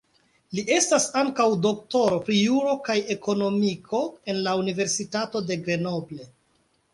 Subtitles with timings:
[0.59, 4.01] Il estas ankaŭ doktoro pri juro kaj ekonomiko
[4.35, 6.27] en la Universitato de Grenoble.